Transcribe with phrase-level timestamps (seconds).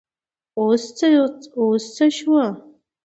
[1.67, 2.33] اوس څه شو؟